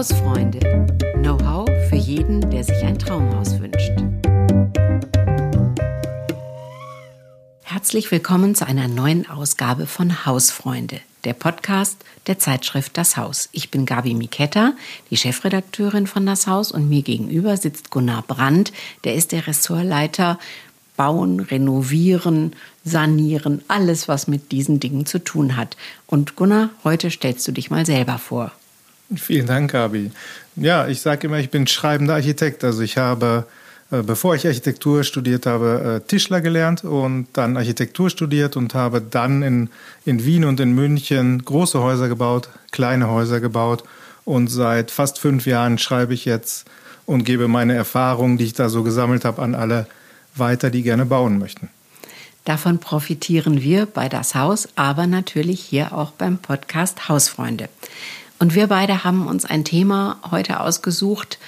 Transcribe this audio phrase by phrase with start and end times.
[0.00, 0.60] Hausfreunde.
[1.16, 3.92] Know-how für jeden, der sich ein Traumhaus wünscht.
[7.64, 13.50] Herzlich willkommen zu einer neuen Ausgabe von Hausfreunde, der Podcast der Zeitschrift Das Haus.
[13.52, 14.72] Ich bin Gabi Miketta,
[15.10, 18.72] die Chefredakteurin von Das Haus und mir gegenüber sitzt Gunnar Brandt,
[19.04, 20.38] der ist der Ressortleiter
[20.96, 25.76] Bauen, Renovieren, Sanieren, alles, was mit diesen Dingen zu tun hat.
[26.06, 28.52] Und Gunnar, heute stellst du dich mal selber vor.
[29.16, 30.10] Vielen Dank, Gabi.
[30.56, 32.64] Ja, ich sage immer, ich bin schreibender Architekt.
[32.64, 33.46] Also ich habe,
[33.90, 39.00] äh, bevor ich Architektur studiert habe, äh, Tischler gelernt und dann Architektur studiert und habe
[39.00, 39.68] dann in,
[40.04, 43.84] in Wien und in München große Häuser gebaut, kleine Häuser gebaut.
[44.24, 46.66] Und seit fast fünf Jahren schreibe ich jetzt
[47.06, 49.86] und gebe meine Erfahrungen, die ich da so gesammelt habe, an alle
[50.36, 51.68] weiter, die gerne bauen möchten.
[52.44, 57.68] Davon profitieren wir bei das Haus, aber natürlich hier auch beim Podcast Hausfreunde.
[58.40, 61.38] Und wir beide haben uns ein Thema heute ausgesucht,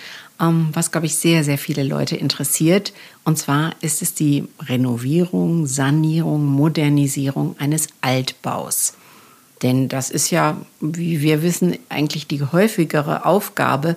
[0.40, 2.92] ähm, was, glaube ich, sehr, sehr viele Leute interessiert.
[3.24, 8.94] Und zwar ist es die Renovierung, Sanierung, Modernisierung eines Altbaus.
[9.62, 13.96] Denn das ist ja, wie wir wissen, eigentlich die häufigere Aufgabe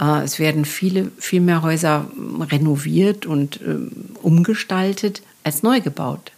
[0.00, 2.06] äh, es werden viele, viel mehr Häuser
[2.50, 3.90] renoviert und ähm,
[4.22, 6.32] umgestaltet als neu gebaut.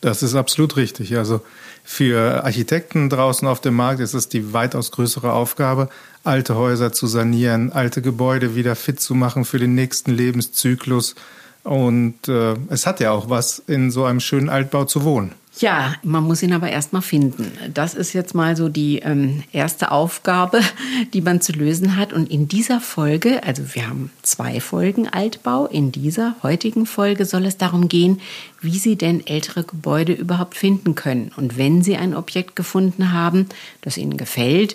[0.00, 1.16] Das ist absolut richtig.
[1.16, 1.42] Also
[1.84, 5.88] für Architekten draußen auf dem Markt ist es die weitaus größere Aufgabe,
[6.24, 11.14] alte Häuser zu sanieren, alte Gebäude wieder fit zu machen für den nächsten Lebenszyklus.
[11.64, 15.32] Und äh, es hat ja auch was, in so einem schönen Altbau zu wohnen.
[15.58, 17.52] Ja, man muss ihn aber erst mal finden.
[17.74, 20.60] Das ist jetzt mal so die ähm, erste Aufgabe,
[21.12, 22.14] die man zu lösen hat.
[22.14, 27.44] Und in dieser Folge, also wir haben zwei Folgen Altbau, in dieser heutigen Folge soll
[27.44, 28.20] es darum gehen,
[28.62, 31.32] wie Sie denn ältere Gebäude überhaupt finden können.
[31.36, 33.46] Und wenn Sie ein Objekt gefunden haben,
[33.82, 34.74] das Ihnen gefällt,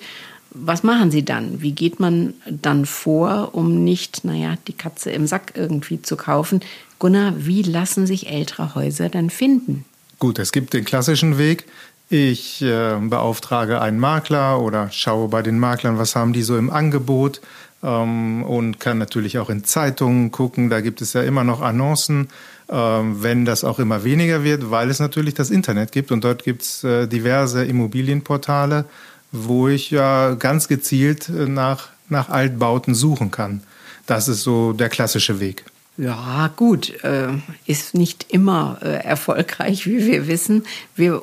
[0.60, 1.62] was machen Sie dann?
[1.62, 6.62] Wie geht man dann vor, um nicht, naja, die Katze im Sack irgendwie zu kaufen?
[7.00, 9.86] Gunnar, wie lassen sich ältere Häuser dann finden?
[10.20, 11.66] Gut, es gibt den klassischen Weg.
[12.10, 16.70] Ich äh, beauftrage einen Makler oder schaue bei den Maklern, was haben die so im
[16.70, 17.42] Angebot
[17.84, 20.70] ähm, und kann natürlich auch in Zeitungen gucken.
[20.70, 22.30] Da gibt es ja immer noch Annoncen,
[22.70, 26.44] äh, wenn das auch immer weniger wird, weil es natürlich das Internet gibt und dort
[26.44, 28.86] gibt es äh, diverse Immobilienportale,
[29.32, 33.62] wo ich ja ganz gezielt äh, nach, nach Altbauten suchen kann.
[34.06, 35.66] Das ist so der klassische Weg.
[35.98, 37.30] Ja, gut, äh,
[37.66, 40.64] ist nicht immer äh, erfolgreich, wie wir wissen.
[40.96, 41.22] Wir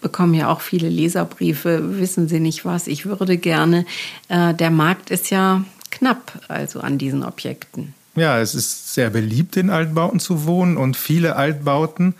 [0.00, 3.86] bekommen ja auch viele Leserbriefe, wissen Sie nicht was, ich würde gerne.
[4.28, 7.94] Der Markt ist ja knapp, also an diesen Objekten.
[8.14, 12.14] Ja, es ist sehr beliebt, in Altbauten zu wohnen und viele Altbauten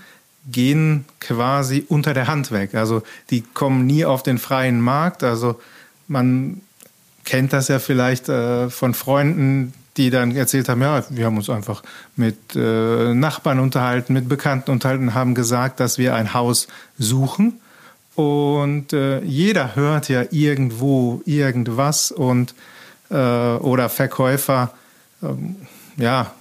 [0.51, 2.75] gehen quasi unter der Hand weg.
[2.75, 5.23] Also die kommen nie auf den freien Markt.
[5.23, 5.61] Also
[6.09, 6.61] man
[7.25, 11.49] kennt das ja vielleicht äh, von Freunden, die dann erzählt haben, ja, wir haben uns
[11.51, 11.83] einfach
[12.17, 16.69] mit äh, Nachbarn unterhalten, mit Bekannten unterhalten, haben gesagt, dass wir ein Haus
[16.99, 17.61] suchen.
[18.15, 22.55] Und äh, jeder hört ja irgendwo irgendwas und
[23.11, 24.73] äh, oder Verkäufer,
[25.23, 25.57] ähm,
[25.97, 26.33] ja,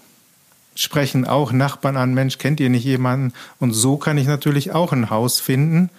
[0.75, 3.33] sprechen auch Nachbarn an, Mensch, kennt ihr nicht jemanden?
[3.59, 5.89] Und so kann ich natürlich auch ein Haus finden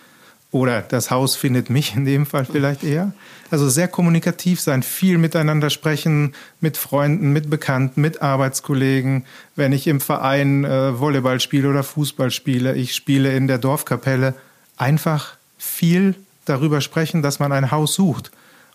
[0.52, 3.12] oder das Haus findet mich in dem Fall vielleicht eher.
[3.50, 9.24] Also sehr kommunikativ sein, viel miteinander sprechen, mit Freunden, mit Bekannten, mit Arbeitskollegen.
[9.54, 14.34] Wenn ich im Verein äh, Volleyball spiele oder Fußball spiele, ich spiele in der Dorfkapelle,
[14.76, 16.14] einfach viel
[16.44, 18.30] darüber sprechen, dass man ein Haus sucht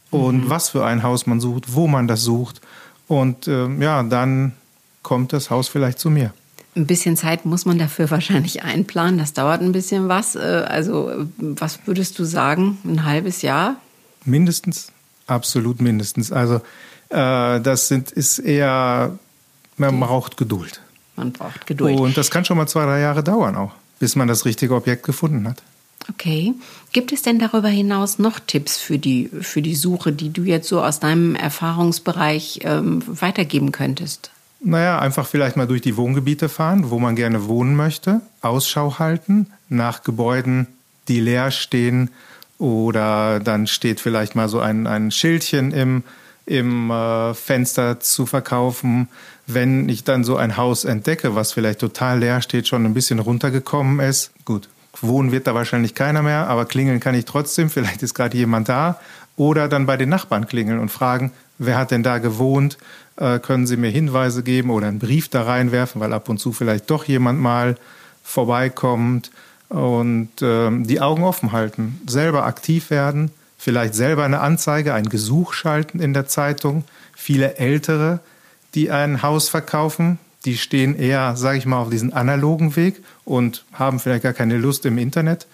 [0.09, 0.50] und mhm.
[0.50, 2.62] was für ein Haus man sucht, wo man das sucht.
[3.07, 4.53] Und äh, ja, dann
[5.03, 6.34] kommt das Haus vielleicht zu mir.
[6.75, 9.17] Ein bisschen Zeit muss man dafür wahrscheinlich einplanen.
[9.17, 10.35] Das dauert ein bisschen was.
[10.35, 12.78] Äh, also, was würdest du sagen?
[12.85, 13.75] Ein halbes Jahr?
[14.23, 14.91] Mindestens,
[15.28, 16.31] absolut mindestens.
[16.31, 16.62] Also,
[17.09, 19.17] äh, das sind, ist eher,
[19.78, 20.81] man braucht Geduld.
[21.18, 22.00] Man braucht Geduld.
[22.00, 25.03] Und das kann schon mal zwei, drei Jahre dauern auch, bis man das richtige Objekt
[25.03, 25.62] gefunden hat.
[26.09, 26.53] Okay.
[26.94, 30.68] Gibt es denn darüber hinaus noch Tipps für die, für die Suche, die du jetzt
[30.68, 34.31] so aus deinem Erfahrungsbereich ähm, weitergeben könntest?
[34.63, 39.48] Naja, einfach vielleicht mal durch die Wohngebiete fahren, wo man gerne wohnen möchte, Ausschau halten
[39.69, 40.68] nach Gebäuden,
[41.08, 42.12] die leer stehen
[42.60, 46.04] oder dann steht vielleicht mal so ein, ein Schildchen im,
[46.46, 49.08] im äh, Fenster zu verkaufen.
[49.48, 53.18] Wenn ich dann so ein Haus entdecke, was vielleicht total leer steht, schon ein bisschen
[53.18, 54.69] runtergekommen ist, gut,
[55.02, 58.69] wohnen wird da wahrscheinlich keiner mehr, aber klingeln kann ich trotzdem, vielleicht ist gerade jemand
[58.69, 59.00] da.
[59.38, 62.78] Oder dann bei den Nachbarn klingeln und fragen, wer hat denn da gewohnt?
[63.21, 66.53] Äh, können Sie mir Hinweise geben oder einen Brief da reinwerfen, weil ab und zu
[66.53, 67.77] vielleicht doch jemand mal
[68.23, 69.29] vorbeikommt
[69.69, 73.29] und äh, die Augen offen halten, selber aktiv werden,
[73.59, 76.83] vielleicht selber eine Anzeige, ein Gesuch schalten in der Zeitung.
[77.15, 78.21] Viele Ältere,
[78.73, 83.65] die ein Haus verkaufen, die stehen eher, sage ich mal, auf diesen analogen Weg und
[83.73, 85.45] haben vielleicht gar keine Lust im Internet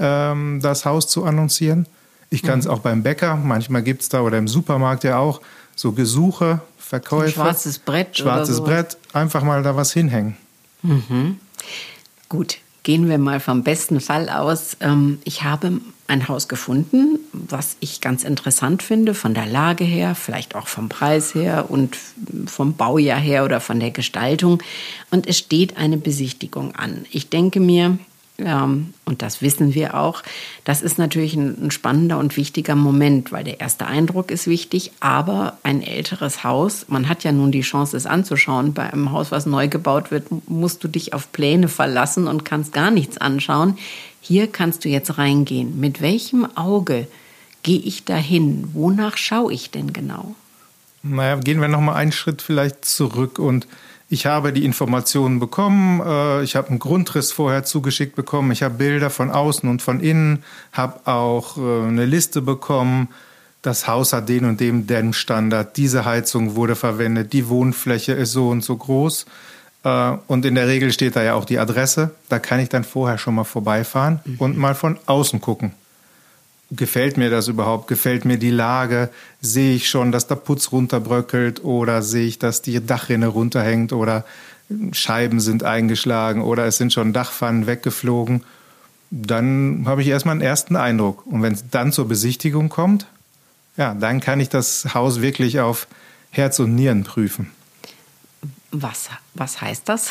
[0.00, 1.86] ähm, das Haus zu annoncieren.
[2.30, 2.72] Ich kann es mhm.
[2.72, 5.40] auch beim Bäcker, manchmal gibt es da oder im Supermarkt ja auch
[5.74, 7.26] so Gesuche, Verkäufe.
[7.26, 8.18] Ein schwarzes Brett.
[8.18, 8.64] Schwarzes so.
[8.64, 10.36] Brett, einfach mal da was hinhängen.
[10.82, 11.38] Mhm.
[12.28, 14.76] Gut, gehen wir mal vom besten Fall aus.
[14.80, 20.14] Ähm, ich habe ein Haus gefunden, was ich ganz interessant finde, von der Lage her,
[20.14, 21.96] vielleicht auch vom Preis her und
[22.46, 24.62] vom Baujahr her oder von der Gestaltung.
[25.10, 27.06] Und es steht eine Besichtigung an.
[27.10, 27.98] Ich denke mir,
[28.44, 30.22] ähm, und das wissen wir auch,
[30.64, 34.92] das ist natürlich ein, ein, spannender und wichtiger Moment, weil der erste Eindruck ist wichtig,
[35.00, 38.74] aber ein älteres Haus, man hat ja nun die Chance, es anzuschauen.
[38.74, 42.72] Bei einem Haus, was neu gebaut wird, musst du dich auf Pläne verlassen und kannst
[42.72, 43.78] gar nichts anschauen.
[44.20, 45.80] Hier kannst du jetzt reingehen.
[45.80, 47.08] Mit welchem Auge
[47.62, 48.70] gehe ich dahin?
[48.72, 50.34] Wonach schaue ich denn genau?
[51.02, 53.66] Naja, gehen wir noch mal einen Schritt vielleicht zurück und
[54.12, 58.74] ich habe die Informationen bekommen, äh, ich habe einen Grundriss vorher zugeschickt bekommen, ich habe
[58.74, 63.08] Bilder von außen und von innen, habe auch äh, eine Liste bekommen.
[63.62, 68.50] Das Haus hat den und den Dämmstandard, diese Heizung wurde verwendet, die Wohnfläche ist so
[68.50, 69.24] und so groß.
[69.84, 72.10] Äh, und in der Regel steht da ja auch die Adresse.
[72.28, 74.36] Da kann ich dann vorher schon mal vorbeifahren mhm.
[74.40, 75.72] und mal von außen gucken
[76.74, 77.86] gefällt mir das überhaupt?
[77.86, 79.10] Gefällt mir die Lage?
[79.40, 84.24] Sehe ich schon, dass der Putz runterbröckelt oder sehe ich, dass die Dachrinne runterhängt oder
[84.92, 88.44] Scheiben sind eingeschlagen oder es sind schon Dachpfannen weggeflogen?
[89.10, 91.26] Dann habe ich erstmal einen ersten Eindruck.
[91.26, 93.06] Und wenn es dann zur Besichtigung kommt,
[93.76, 95.86] ja, dann kann ich das Haus wirklich auf
[96.30, 97.50] Herz und Nieren prüfen.
[98.70, 100.10] Was, was heißt das?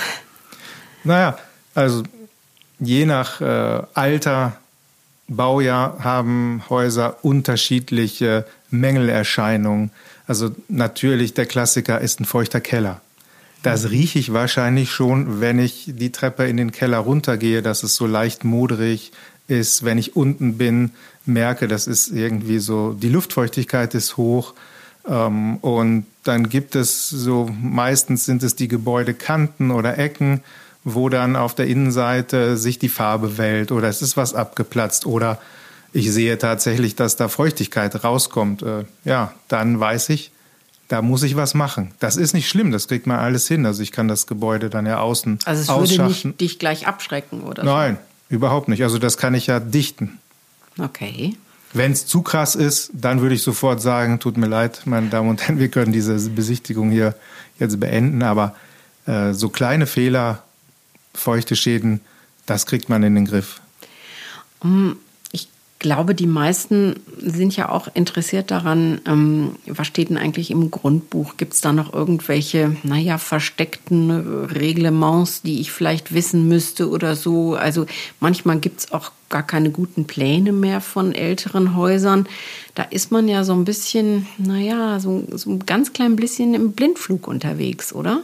[1.04, 1.38] Naja,
[1.74, 2.04] also
[2.80, 4.61] je nach äh, Alter
[5.36, 9.92] Baujahr haben Häuser unterschiedliche Mängelerscheinungen.
[10.28, 13.02] Also natürlich der Klassiker ist ein feuchter Keller.
[13.64, 17.96] Das rieche ich wahrscheinlich schon, wenn ich die Treppe in den Keller runtergehe, dass es
[17.96, 19.12] so leicht modrig
[19.48, 19.86] ist.
[19.86, 20.92] Wenn ich unten bin,
[21.26, 24.54] merke, das ist irgendwie so, die Luftfeuchtigkeit ist hoch.
[25.08, 30.42] Ähm, und dann gibt es so, meistens sind es die Gebäudekanten oder Ecken,
[30.84, 35.40] wo dann auf der Innenseite sich die Farbe wählt oder es ist was abgeplatzt oder
[35.94, 38.64] ich sehe tatsächlich, dass da Feuchtigkeit rauskommt.
[38.64, 40.32] Äh, ja, dann weiß ich,
[40.88, 41.94] da muss ich was machen.
[42.00, 43.66] Das ist nicht schlimm, das kriegt man alles hin.
[43.66, 47.42] Also ich kann das Gebäude dann ja außen Also es würde nicht dich gleich abschrecken
[47.42, 47.98] oder Nein,
[48.30, 48.36] so?
[48.36, 48.84] überhaupt nicht.
[48.84, 50.20] Also das kann ich ja dichten.
[50.80, 51.36] Okay.
[51.74, 55.30] Wenn es zu krass ist, dann würde ich sofort sagen, tut mir leid, meine Damen
[55.30, 57.16] und Herren, wir können diese Besichtigung hier
[57.58, 58.24] jetzt beenden.
[58.24, 58.56] Aber
[59.06, 60.44] äh, so kleine Fehler
[61.14, 62.02] feuchte Schäden,
[62.46, 63.62] das kriegt man in den Griff.
[65.32, 65.48] Ich
[65.80, 71.38] glaube, die meisten sind ja auch interessiert daran, was steht denn eigentlich im Grundbuch?
[71.38, 74.12] Gibt es da noch irgendwelche, naja, versteckten
[74.46, 77.56] Reglements, die ich vielleicht wissen müsste oder so?
[77.56, 77.88] Also
[78.20, 82.28] manchmal gibt es auch gar keine guten Pläne mehr von älteren Häusern.
[82.76, 86.74] Da ist man ja so ein bisschen, naja, so, so ein ganz klein bisschen im
[86.74, 88.22] Blindflug unterwegs, oder?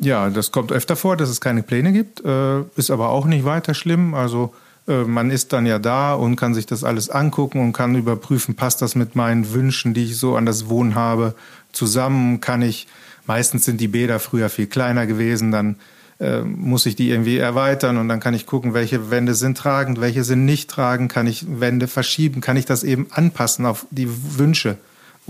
[0.00, 3.44] Ja, das kommt öfter vor, dass es keine Pläne gibt, äh, ist aber auch nicht
[3.44, 4.14] weiter schlimm.
[4.14, 4.54] Also
[4.88, 8.54] äh, man ist dann ja da und kann sich das alles angucken und kann überprüfen,
[8.54, 11.34] passt das mit meinen Wünschen, die ich so an das Wohnen habe,
[11.72, 12.40] zusammen?
[12.40, 12.88] Kann ich,
[13.26, 15.76] meistens sind die Bäder früher viel kleiner gewesen, dann
[16.18, 20.00] äh, muss ich die irgendwie erweitern und dann kann ich gucken, welche Wände sind tragend,
[20.00, 24.08] welche sind nicht tragend, kann ich Wände verschieben, kann ich das eben anpassen auf die
[24.38, 24.78] Wünsche.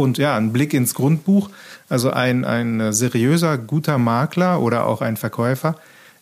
[0.00, 1.50] Und ja, ein Blick ins Grundbuch,
[1.88, 5.76] also ein, ein seriöser, guter Makler oder auch ein Verkäufer,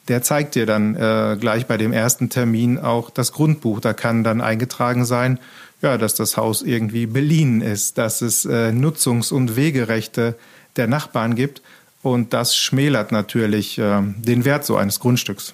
[0.08, 3.80] der zeigt dir dann äh, gleich bei dem ersten Termin auch das Grundbuch.
[3.80, 5.38] Da kann dann eingetragen sein,
[5.82, 10.36] ja, dass das Haus irgendwie beliehen ist, dass es äh, Nutzungs- und Wegerechte
[10.76, 11.62] der Nachbarn gibt.
[12.02, 15.52] Und das schmälert natürlich äh, den Wert so eines Grundstücks.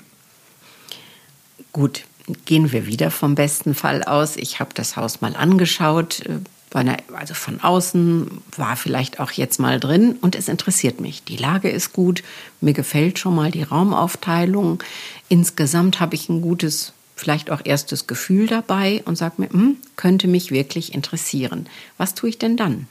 [1.72, 2.04] Gut,
[2.44, 4.36] gehen wir wieder vom besten Fall aus.
[4.36, 6.22] Ich habe das Haus mal angeschaut,
[6.74, 11.24] einer, also von außen, war vielleicht auch jetzt mal drin und es interessiert mich.
[11.24, 12.22] Die Lage ist gut,
[12.60, 14.82] mir gefällt schon mal die Raumaufteilung.
[15.28, 20.28] Insgesamt habe ich ein gutes, vielleicht auch erstes Gefühl dabei und sage mir, hm, könnte
[20.28, 21.68] mich wirklich interessieren.
[21.98, 22.86] Was tue ich denn dann?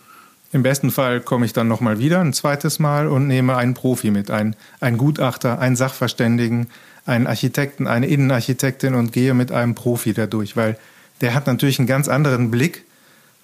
[0.53, 4.11] Im besten Fall komme ich dann nochmal wieder ein zweites Mal und nehme einen Profi
[4.11, 6.67] mit, einen, einen Gutachter, einen Sachverständigen,
[7.05, 10.77] einen Architekten, eine Innenarchitektin und gehe mit einem Profi dadurch, weil
[11.21, 12.85] der hat natürlich einen ganz anderen Blick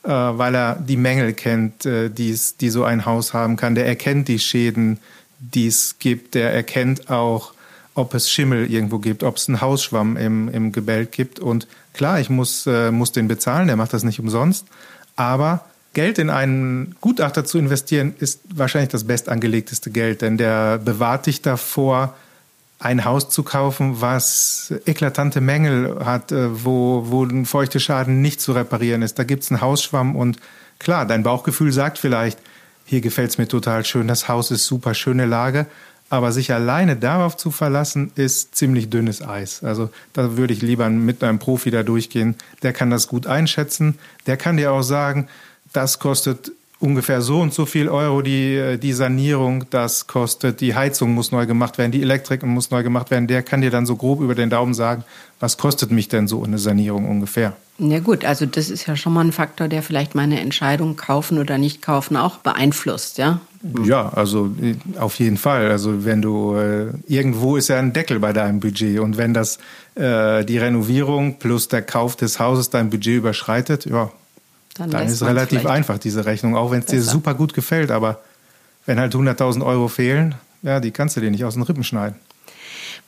[0.07, 3.75] weil er die Mängel kennt, äh, die's, die so ein Haus haben kann.
[3.75, 4.99] Der erkennt die Schäden,
[5.39, 6.35] die es gibt.
[6.35, 7.53] Der erkennt auch,
[7.95, 11.39] ob es Schimmel irgendwo gibt, ob es einen Hausschwamm im, im Gebälk gibt.
[11.39, 14.65] Und klar, ich muss, äh, muss den bezahlen, der macht das nicht umsonst.
[15.15, 21.25] Aber Geld in einen Gutachter zu investieren, ist wahrscheinlich das bestangelegteste Geld, denn der bewahrt
[21.25, 22.15] dich davor,
[22.79, 28.39] ein Haus zu kaufen, was eklatante Mängel hat, äh, wo, wo ein feuchter Schaden nicht
[28.41, 29.19] zu reparieren ist.
[29.19, 30.39] Da gibt es einen Hausschwamm und
[30.79, 32.39] klar, dein Bauchgefühl sagt vielleicht,
[32.85, 35.67] hier gefällt es mir total schön, das Haus ist super, schöne Lage,
[36.09, 39.63] aber sich alleine darauf zu verlassen, ist ziemlich dünnes Eis.
[39.63, 42.35] Also da würde ich lieber mit einem Profi da durchgehen.
[42.63, 43.99] Der kann das gut einschätzen.
[44.25, 45.27] Der kann dir auch sagen,
[45.71, 50.75] das kostet ungefähr so und so viel Euro die, äh, die Sanierung, das kostet, die
[50.75, 53.27] Heizung muss neu gemacht werden, die Elektrik muss neu gemacht werden.
[53.27, 55.03] Der kann dir dann so grob über den Daumen sagen,
[55.39, 57.53] was kostet mich denn so eine Sanierung ungefähr.
[57.79, 61.37] Ja gut, also das ist ja schon mal ein Faktor, der vielleicht meine Entscheidung kaufen
[61.37, 63.39] oder nicht kaufen auch beeinflusst, ja?
[63.83, 65.69] Ja, also äh, auf jeden Fall.
[65.69, 69.59] Also wenn du äh, irgendwo ist ja ein Deckel bei deinem Budget und wenn das
[69.95, 74.11] äh, die Renovierung plus der Kauf des Hauses dein Budget überschreitet, ja,
[74.79, 77.91] dann, dann ist relativ einfach diese Rechnung, auch wenn es dir super gut gefällt.
[77.91, 78.21] Aber
[78.85, 82.15] wenn halt 100.000 Euro fehlen, ja, die kannst du dir nicht aus den Rippen schneiden.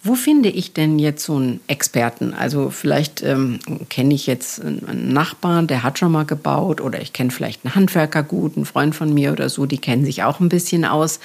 [0.03, 2.33] Wo finde ich denn jetzt so einen Experten?
[2.33, 3.59] Also vielleicht ähm,
[3.89, 7.75] kenne ich jetzt einen Nachbarn, der hat schon mal gebaut oder ich kenne vielleicht einen
[7.75, 11.19] Handwerker gut, einen Freund von mir oder so, die kennen sich auch ein bisschen aus.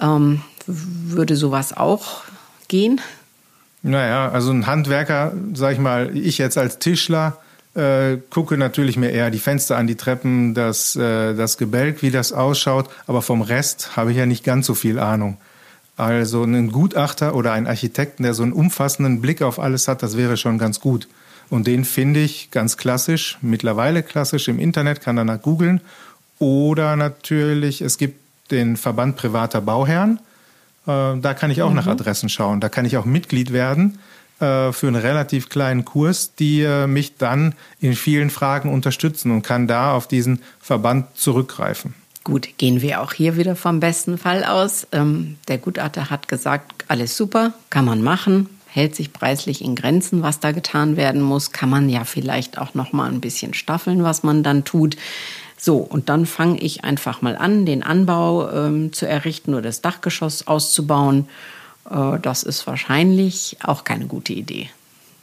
[0.00, 2.22] Ähm, würde sowas auch
[2.68, 3.00] gehen?
[3.82, 7.38] Naja, also ein Handwerker, sag ich mal, ich jetzt als Tischler,
[7.76, 12.10] äh, gucke natürlich mir eher die Fenster an, die Treppen, das, äh, das Gebälk, wie
[12.10, 15.36] das ausschaut, aber vom Rest habe ich ja nicht ganz so viel Ahnung.
[15.96, 20.16] Also einen Gutachter oder einen Architekten, der so einen umfassenden Blick auf alles hat, das
[20.16, 21.08] wäre schon ganz gut.
[21.48, 25.80] Und den finde ich ganz klassisch, mittlerweile klassisch im Internet, kann danach googeln.
[26.38, 30.18] Oder natürlich, es gibt den Verband privater Bauherren.
[30.86, 31.76] Äh, da kann ich auch mhm.
[31.76, 32.60] nach Adressen schauen.
[32.60, 33.98] Da kann ich auch Mitglied werden.
[34.38, 39.40] Äh, für einen relativ kleinen Kurs, die äh, mich dann in vielen Fragen unterstützen und
[39.40, 41.94] kann da auf diesen Verband zurückgreifen.
[42.22, 44.86] Gut, gehen wir auch hier wieder vom besten Fall aus.
[44.92, 50.20] Ähm, der Gutachter hat gesagt, alles super, kann man machen, hält sich preislich in Grenzen,
[50.20, 54.02] was da getan werden muss, kann man ja vielleicht auch noch mal ein bisschen staffeln,
[54.02, 54.98] was man dann tut.
[55.56, 59.80] So, und dann fange ich einfach mal an, den Anbau ähm, zu errichten oder das
[59.80, 61.26] Dachgeschoss auszubauen
[61.88, 64.70] das ist wahrscheinlich auch keine gute Idee.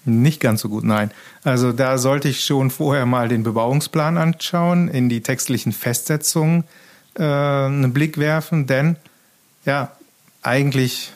[0.05, 1.11] Nicht ganz so gut, nein.
[1.43, 6.65] Also da sollte ich schon vorher mal den Bebauungsplan anschauen, in die textlichen Festsetzungen
[7.15, 8.97] äh, einen Blick werfen, denn
[9.65, 9.91] ja,
[10.41, 11.13] eigentlich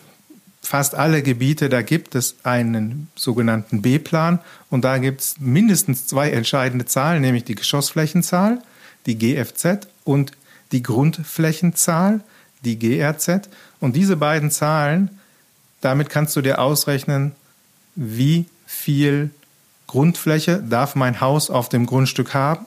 [0.62, 4.40] fast alle Gebiete, da gibt es einen sogenannten B-Plan
[4.70, 8.62] und da gibt es mindestens zwei entscheidende Zahlen, nämlich die Geschossflächenzahl,
[9.06, 10.32] die GFZ und
[10.72, 12.22] die Grundflächenzahl,
[12.64, 13.50] die GRZ.
[13.80, 15.20] Und diese beiden Zahlen
[15.82, 17.34] damit kannst du dir ausrechnen,
[17.96, 19.32] wie viel
[19.88, 22.66] Grundfläche darf mein Haus auf dem Grundstück haben.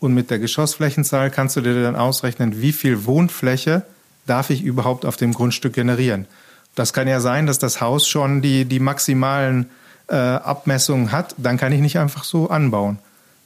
[0.00, 3.82] Und mit der Geschossflächenzahl kannst du dir dann ausrechnen, wie viel Wohnfläche
[4.26, 6.26] darf ich überhaupt auf dem Grundstück generieren.
[6.74, 9.68] Das kann ja sein, dass das Haus schon die, die maximalen
[10.08, 11.34] äh, Abmessungen hat.
[11.38, 12.98] Dann kann ich nicht einfach so anbauen.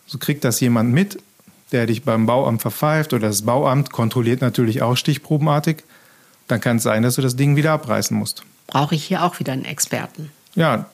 [0.07, 1.19] So kriegt das jemand mit,
[1.73, 5.83] der dich beim Bauamt verpfeift oder das Bauamt kontrolliert natürlich auch stichprobenartig.
[6.47, 9.39] Dann kann es sein, dass du das Ding wieder abreißen musst brauche ich hier auch
[9.39, 10.31] wieder einen Experten.
[10.55, 10.87] Ja,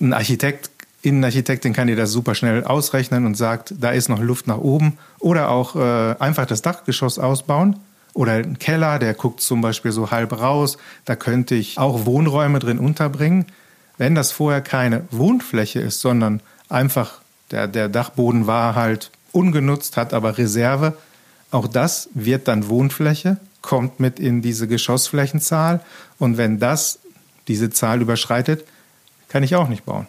[0.00, 0.70] ein Architekt,
[1.02, 4.98] Innenarchitektin kann dir das super schnell ausrechnen und sagt, da ist noch Luft nach oben.
[5.20, 7.76] Oder auch äh, einfach das Dachgeschoss ausbauen.
[8.14, 10.76] Oder ein Keller, der guckt zum Beispiel so halb raus.
[11.04, 13.46] Da könnte ich auch Wohnräume drin unterbringen.
[13.96, 17.20] Wenn das vorher keine Wohnfläche ist, sondern einfach
[17.50, 20.94] der, der Dachboden war halt ungenutzt, hat aber Reserve,
[21.50, 25.80] auch das wird dann Wohnfläche, kommt mit in diese Geschossflächenzahl.
[26.18, 26.98] Und wenn das
[27.48, 28.64] diese Zahl überschreitet,
[29.28, 30.06] kann ich auch nicht bauen.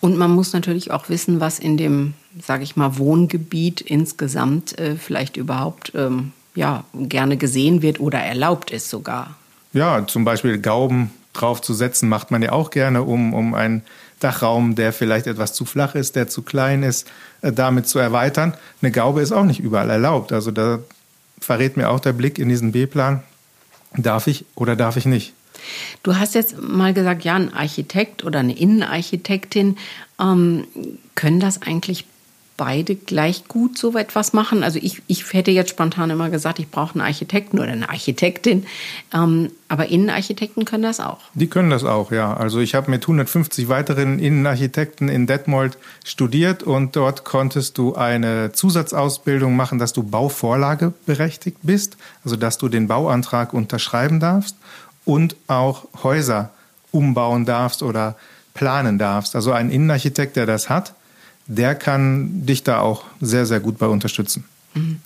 [0.00, 4.96] Und man muss natürlich auch wissen, was in dem, sage ich mal, Wohngebiet insgesamt äh,
[4.96, 9.36] vielleicht überhaupt ähm, ja, gerne gesehen wird oder erlaubt ist sogar.
[9.72, 13.82] Ja, zum Beispiel Gauben draufzusetzen, macht man ja auch gerne, um, um einen
[14.20, 17.10] Dachraum, der vielleicht etwas zu flach ist, der zu klein ist,
[17.40, 18.54] äh, damit zu erweitern.
[18.80, 20.32] Eine Gaube ist auch nicht überall erlaubt.
[20.32, 20.78] Also da
[21.40, 23.22] verrät mir auch der Blick in diesen B-Plan,
[23.96, 25.34] darf ich oder darf ich nicht.
[26.02, 29.76] Du hast jetzt mal gesagt, ja, ein Architekt oder eine Innenarchitektin
[30.20, 30.64] ähm,
[31.14, 32.06] können das eigentlich
[32.56, 34.62] beide gleich gut so etwas machen?
[34.62, 38.66] Also ich, ich hätte jetzt spontan immer gesagt, ich brauche einen Architekten oder eine Architektin,
[39.12, 41.18] ähm, aber Innenarchitekten können das auch.
[41.34, 42.34] Die können das auch, ja.
[42.34, 48.52] Also ich habe mit 150 weiteren Innenarchitekten in Detmold studiert und dort konntest du eine
[48.52, 54.56] Zusatzausbildung machen, dass du Bauvorlage berechtigt bist, also dass du den Bauantrag unterschreiben darfst
[55.04, 56.50] und auch Häuser
[56.90, 58.16] umbauen darfst oder
[58.54, 59.34] planen darfst.
[59.34, 60.94] Also ein Innenarchitekt, der das hat,
[61.46, 64.44] der kann dich da auch sehr, sehr gut bei unterstützen.
[64.74, 65.00] Mhm.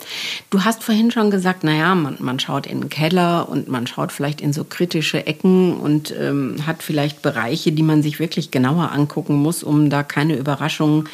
[0.50, 4.12] Du hast vorhin schon gesagt, naja, man, man schaut in den Keller und man schaut
[4.12, 8.92] vielleicht in so kritische Ecken und ähm, hat vielleicht Bereiche, die man sich wirklich genauer
[8.92, 11.08] angucken muss, um da keine Überraschungen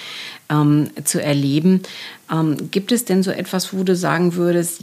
[0.52, 1.82] ähm, zu erleben.
[2.30, 4.82] Ähm, gibt es denn so etwas, wo du sagen würdest,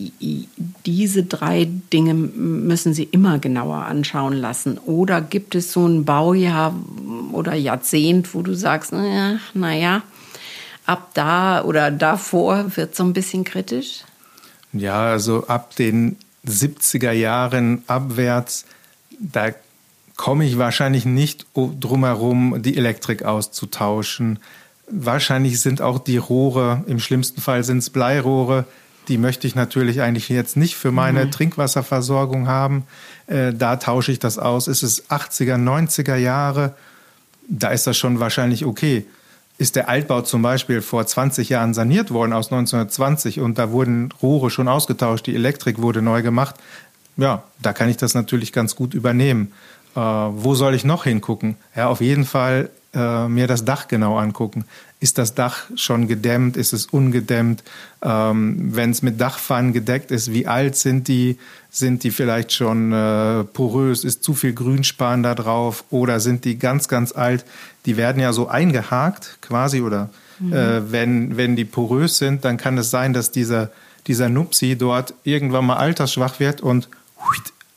[0.86, 4.78] diese drei Dinge müssen Sie immer genauer anschauen lassen?
[4.80, 6.74] Oder gibt es so ein Baujahr
[7.32, 10.02] oder Jahrzehnt, wo du sagst, naja, naja,
[10.86, 14.04] ab da oder davor wird so ein bisschen kritisch?
[14.74, 18.66] Ja, also ab den 70er Jahren abwärts,
[19.20, 19.50] da
[20.16, 24.40] komme ich wahrscheinlich nicht drum herum, die Elektrik auszutauschen.
[24.92, 28.66] Wahrscheinlich sind auch die Rohre, im schlimmsten Fall sind es Bleirohre,
[29.08, 31.32] die möchte ich natürlich eigentlich jetzt nicht für meine mhm.
[31.32, 32.84] Trinkwasserversorgung haben.
[33.28, 34.68] Äh, da tausche ich das aus.
[34.68, 36.76] Ist es 80er, 90er Jahre,
[37.48, 39.06] da ist das schon wahrscheinlich okay
[39.60, 44.10] ist der Altbau zum Beispiel vor 20 Jahren saniert worden aus 1920 und da wurden
[44.22, 46.56] Rohre schon ausgetauscht, die Elektrik wurde neu gemacht.
[47.18, 49.52] Ja, da kann ich das natürlich ganz gut übernehmen.
[49.96, 51.58] Äh, wo soll ich noch hingucken?
[51.76, 54.66] Ja, auf jeden Fall äh, mir das Dach genau angucken.
[55.00, 56.58] Ist das Dach schon gedämmt?
[56.58, 57.64] Ist es ungedämmt?
[58.02, 61.38] Ähm, Wenn es mit Dachpfannen gedeckt ist, wie alt sind die?
[61.70, 64.04] Sind die vielleicht schon äh, porös?
[64.04, 65.86] Ist zu viel Grünspan da drauf?
[65.90, 67.46] Oder sind die ganz, ganz alt?
[67.86, 70.54] Die werden ja so eingehakt quasi oder mhm.
[70.54, 73.70] äh, wenn, wenn die porös sind, dann kann es sein, dass dieser,
[74.08, 76.90] dieser Nupsi dort irgendwann mal altersschwach wird und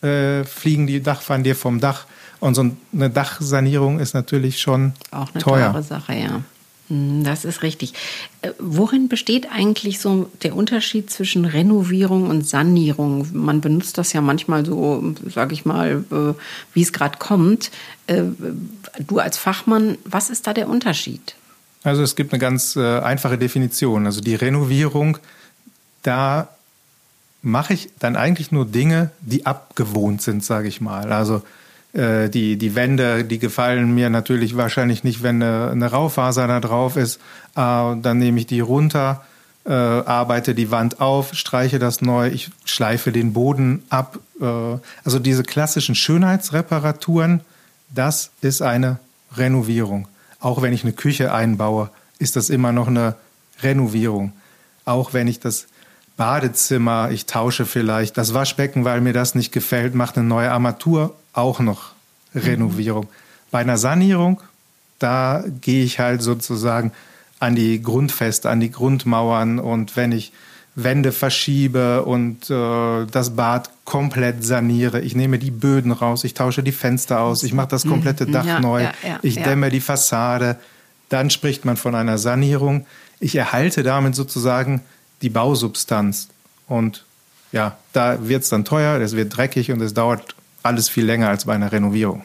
[0.03, 2.07] äh, fliegen die Dachpfannen dir vom Dach.
[2.43, 5.71] Und so eine Dachsanierung ist natürlich schon auch eine teuer.
[5.71, 6.43] teure Sache, ja.
[6.89, 7.95] Hm, das ist richtig.
[8.41, 13.29] Äh, worin besteht eigentlich so der Unterschied zwischen Renovierung und Sanierung?
[13.33, 16.35] Man benutzt das ja manchmal so, sage ich mal, äh,
[16.75, 17.71] wie es gerade kommt.
[18.09, 18.25] Äh,
[18.99, 21.37] du als Fachmann, was ist da der Unterschied?
[21.85, 24.07] Also es gibt eine ganz einfache Definition.
[24.07, 25.19] Also die Renovierung,
[26.03, 26.49] da
[27.41, 31.13] mache ich dann eigentlich nur Dinge, die abgewohnt sind, sage ich mal.
[31.13, 31.43] Also
[31.93, 36.61] äh, die, die Wände, die gefallen mir natürlich wahrscheinlich nicht, wenn eine, eine Raufaser da
[36.61, 37.17] drauf ist.
[37.17, 37.21] Äh,
[37.57, 39.25] dann nehme ich die runter,
[39.65, 44.19] äh, arbeite die Wand auf, streiche das neu, ich schleife den Boden ab.
[44.41, 44.45] Äh,
[45.05, 47.41] also diese klassischen Schönheitsreparaturen,
[47.95, 48.99] das ist eine
[49.37, 50.09] Renovierung.
[50.41, 53.17] Auch wenn ich eine Küche einbaue, ist das immer noch eine
[53.63, 54.33] Renovierung.
[54.85, 55.67] Auch wenn ich das
[56.17, 61.15] Badezimmer, ich tausche vielleicht das Waschbecken, weil mir das nicht gefällt, mache eine neue Armatur,
[61.33, 61.93] auch noch
[62.35, 63.05] Renovierung.
[63.05, 63.51] Mhm.
[63.51, 64.41] Bei einer Sanierung,
[64.99, 66.93] da gehe ich halt sozusagen
[67.41, 70.33] an die Grundfeste, an die Grundmauern und wenn ich
[70.75, 75.01] Wände verschiebe und äh, das Bad komplett saniere.
[75.01, 78.33] Ich nehme die Böden raus, ich tausche die Fenster aus, ich mache das komplette mhm.
[78.33, 80.57] Dach ja, neu, ja, ja, ich dämme die Fassade.
[81.11, 82.87] Dann spricht man von einer Sanierung.
[83.21, 84.81] Ich erhalte damit sozusagen
[85.21, 86.29] die Bausubstanz.
[86.69, 87.05] Und
[87.53, 91.29] ja, da wird es dann teuer, es wird dreckig und es dauert alles viel länger
[91.29, 92.25] als bei einer Renovierung.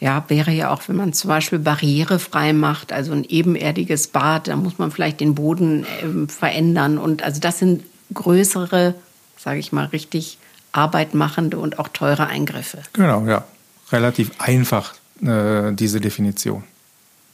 [0.00, 4.56] Ja, wäre ja auch, wenn man zum Beispiel barrierefrei macht, also ein ebenerdiges Bad, da
[4.56, 6.98] muss man vielleicht den Boden äh, verändern.
[6.98, 8.94] Und also das sind größere,
[9.38, 10.38] sage ich mal, richtig
[10.72, 12.78] arbeitmachende und auch teure Eingriffe.
[12.94, 13.44] Genau, ja.
[13.92, 16.64] Relativ einfach äh, diese Definition.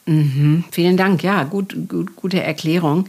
[0.08, 3.04] Mhm, vielen Dank, ja, gut, gut, gute Erklärung.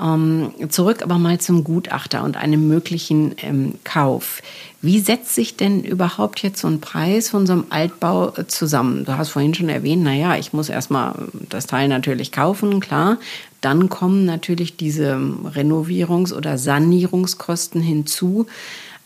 [0.00, 4.40] Ähm, zurück aber mal zum Gutachter und einem möglichen ähm, Kauf.
[4.80, 9.04] Wie setzt sich denn überhaupt jetzt so ein Preis von so einem Altbau äh, zusammen?
[9.04, 11.16] Du hast vorhin schon erwähnt, naja, ich muss erstmal
[11.48, 13.18] das Teil natürlich kaufen, klar.
[13.60, 18.46] Dann kommen natürlich diese Renovierungs- oder Sanierungskosten hinzu.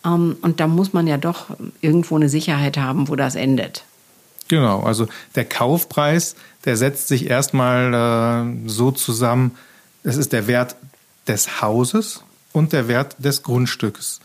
[0.05, 1.47] Ähm, und da muss man ja doch
[1.81, 3.85] irgendwo eine Sicherheit haben, wo das endet.
[4.49, 6.35] Genau, also der Kaufpreis,
[6.65, 9.53] der setzt sich erstmal äh, so zusammen,
[10.03, 10.77] es ist der Wert
[11.27, 14.21] des Hauses und der Wert des Grundstückes.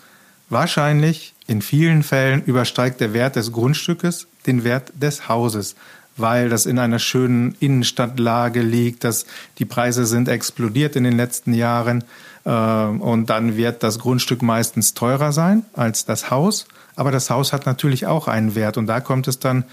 [0.49, 5.75] Wahrscheinlich in vielen Fällen übersteigt der Wert des Grundstückes den Wert des Hauses,
[6.15, 9.25] weil das in einer schönen Innenstadtlage liegt, dass
[9.57, 12.03] die Preise sind explodiert in den letzten Jahren
[12.45, 17.51] äh, und dann wird das Grundstück meistens teurer sein als das Haus, aber das Haus
[17.51, 19.65] hat natürlich auch einen Wert und da kommt es dann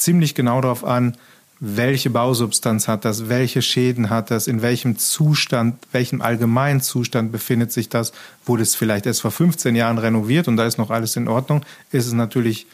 [0.00, 1.16] ziemlich genau darauf an,
[1.60, 7.72] welche Bausubstanz hat das, welche Schäden hat das, in welchem Zustand, welchem allgemeinen Zustand befindet
[7.72, 8.12] sich das,
[8.46, 11.64] wurde es vielleicht erst vor 15 Jahren renoviert und da ist noch alles in Ordnung,
[11.90, 12.66] ist es natürlich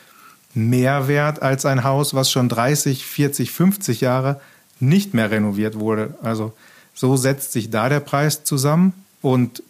[0.53, 4.41] mehr wert als ein Haus, was schon 30, 40, 50 Jahre
[4.81, 6.15] nicht mehr renoviert wurde.
[6.23, 6.53] Also
[6.95, 9.63] so setzt sich da der Preis zusammen und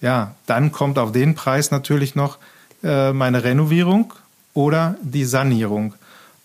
[0.00, 2.38] ja, dann kommt auf den Preis natürlich noch
[2.82, 4.14] äh, meine Renovierung
[4.54, 5.94] oder die Sanierung.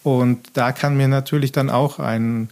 [0.07, 2.47] Und da kann mir natürlich dann auch ein,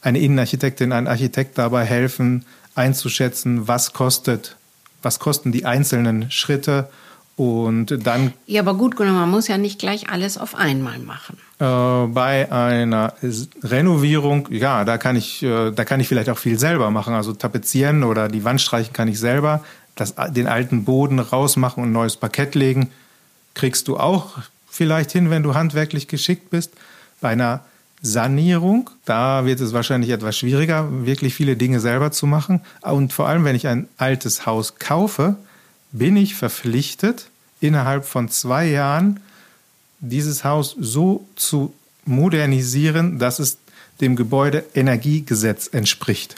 [0.00, 2.44] eine Innenarchitektin, ein Architekt dabei helfen,
[2.76, 4.54] einzuschätzen, was kostet,
[5.02, 6.88] was kosten die einzelnen Schritte
[7.34, 8.32] und dann.
[8.46, 11.36] Ja, aber gut, man muss ja nicht gleich alles auf einmal machen.
[11.58, 13.14] Äh, bei einer
[13.64, 17.12] Renovierung, ja, da kann ich, äh, da kann ich vielleicht auch viel selber machen.
[17.12, 19.64] Also tapezieren oder die Wand streichen kann ich selber.
[19.96, 22.92] Das, den alten Boden rausmachen und ein neues Parkett legen,
[23.54, 24.38] kriegst du auch
[24.70, 26.72] vielleicht hin, wenn du handwerklich geschickt bist.
[27.20, 27.64] Bei einer
[28.02, 32.62] Sanierung, da wird es wahrscheinlich etwas schwieriger, wirklich viele Dinge selber zu machen.
[32.80, 35.36] Und vor allem, wenn ich ein altes Haus kaufe,
[35.92, 37.26] bin ich verpflichtet,
[37.60, 39.20] innerhalb von zwei Jahren
[40.00, 41.74] dieses Haus so zu
[42.06, 43.58] modernisieren, dass es
[44.00, 46.36] dem Gebäudeenergiegesetz entspricht.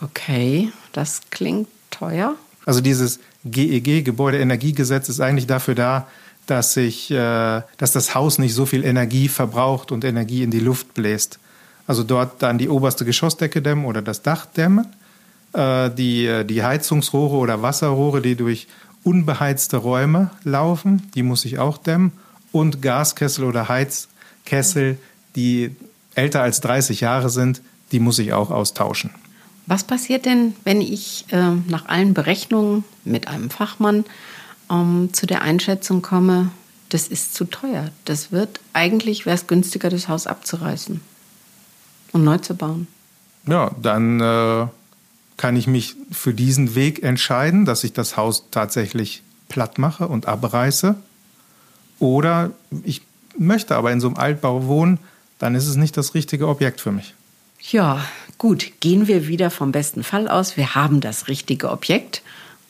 [0.00, 2.34] Okay, das klingt teuer.
[2.64, 6.06] Also dieses GEG, Gebäudeenergiegesetz, ist eigentlich dafür da,
[6.50, 10.60] dass, ich, äh, dass das Haus nicht so viel Energie verbraucht und Energie in die
[10.60, 11.38] Luft bläst.
[11.86, 14.86] Also dort dann die oberste Geschossdecke dämmen oder das Dach dämmen,
[15.52, 18.66] äh, die, äh, die Heizungsrohre oder Wasserrohre, die durch
[19.04, 22.12] unbeheizte Räume laufen, die muss ich auch dämmen
[22.50, 24.98] und Gaskessel oder Heizkessel,
[25.36, 25.76] die
[26.14, 29.10] älter als 30 Jahre sind, die muss ich auch austauschen.
[29.66, 34.04] Was passiert denn, wenn ich äh, nach allen Berechnungen mit einem Fachmann
[34.70, 36.50] ähm, zu der Einschätzung komme,
[36.88, 37.90] das ist zu teuer.
[38.04, 41.00] Das wird eigentlich, wäre es günstiger, das Haus abzureißen
[42.12, 42.86] und neu zu bauen.
[43.46, 44.66] Ja, dann äh,
[45.36, 50.26] kann ich mich für diesen Weg entscheiden, dass ich das Haus tatsächlich platt mache und
[50.26, 50.96] abreiße.
[51.98, 52.50] Oder
[52.84, 53.02] ich
[53.38, 54.98] möchte aber in so einem Altbau wohnen,
[55.38, 57.14] dann ist es nicht das richtige Objekt für mich.
[57.60, 58.04] Ja,
[58.36, 60.56] gut, gehen wir wieder vom besten Fall aus.
[60.56, 62.22] Wir haben das richtige Objekt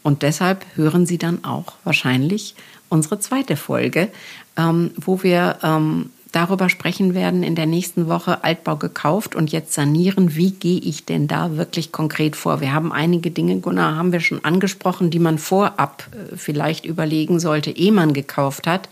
[0.09, 2.55] und deshalb hören Sie dann auch wahrscheinlich
[2.89, 4.09] unsere zweite Folge,
[4.57, 9.75] ähm, wo wir ähm, darüber sprechen werden in der nächsten Woche Altbau gekauft und jetzt
[9.75, 10.35] sanieren.
[10.35, 12.63] Wie gehe ich denn da wirklich konkret vor?
[12.63, 17.39] Wir haben einige Dinge, Gunnar, haben wir schon angesprochen, die man vorab äh, vielleicht überlegen
[17.39, 18.89] sollte, ehe man gekauft hat.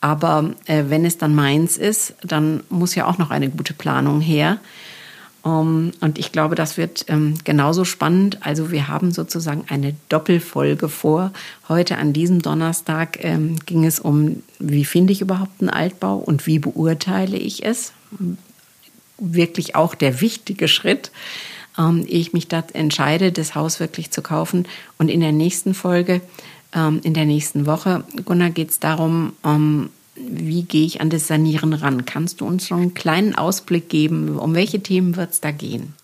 [0.00, 4.20] Aber äh, wenn es dann meins ist, dann muss ja auch noch eine gute Planung
[4.20, 4.58] her.
[5.44, 8.38] Ähm, und ich glaube, das wird ähm, genauso spannend.
[8.40, 11.32] Also wir haben sozusagen eine Doppelfolge vor.
[11.68, 16.46] Heute an diesem Donnerstag ähm, ging es um, wie finde ich überhaupt einen Altbau und
[16.46, 17.92] wie beurteile ich es.
[19.18, 21.10] Wirklich auch der wichtige Schritt,
[21.78, 24.66] ehe ich mich da entscheide, das Haus wirklich zu kaufen.
[24.98, 26.20] Und in der nächsten Folge,
[26.72, 29.32] in der nächsten Woche, Gunnar, geht es darum,
[30.16, 32.04] wie gehe ich an das Sanieren ran?
[32.04, 34.38] Kannst du uns schon einen kleinen Ausblick geben?
[34.38, 35.94] Um welche Themen wird es da gehen?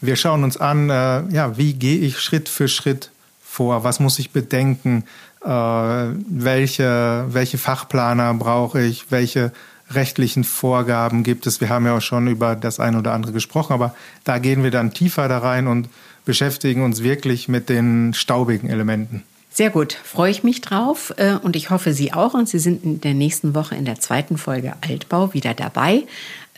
[0.00, 3.10] Wir schauen uns an, äh, ja, wie gehe ich Schritt für Schritt
[3.42, 3.82] vor?
[3.82, 5.04] Was muss ich bedenken?
[5.42, 9.10] Äh, welche, welche Fachplaner brauche ich?
[9.10, 9.52] Welche
[9.90, 11.60] rechtlichen Vorgaben gibt es?
[11.60, 14.70] Wir haben ja auch schon über das eine oder andere gesprochen, aber da gehen wir
[14.70, 15.88] dann tiefer da rein und
[16.24, 19.22] beschäftigen uns wirklich mit den staubigen Elementen.
[19.56, 22.34] Sehr gut, freue ich mich drauf äh, und ich hoffe, Sie auch.
[22.34, 26.02] Und Sie sind in der nächsten Woche in der zweiten Folge Altbau wieder dabei.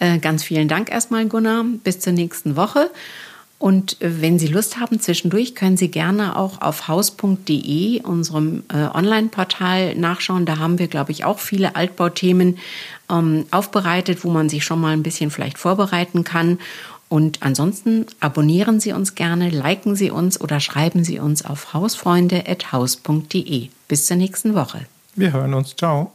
[0.01, 1.65] Äh, ganz vielen Dank erstmal, Gunnar.
[1.85, 2.91] Bis zur nächsten Woche.
[3.61, 9.95] Und äh, wenn Sie Lust haben, zwischendurch können Sie gerne auch auf haus.de, unserem Online-Portal,
[9.95, 10.45] nachschauen.
[10.45, 12.59] Da haben wir, glaube ich, auch viele Altbauthemen
[13.09, 16.59] ähm, aufbereitet, wo man sich schon mal ein bisschen vielleicht vorbereiten kann.
[17.09, 23.69] Und ansonsten abonnieren Sie uns gerne, liken Sie uns oder schreiben Sie uns auf hausfreunde.haus.de.
[23.89, 24.87] Bis zur nächsten Woche.
[25.15, 25.75] Wir hören uns.
[25.75, 26.13] Ciao.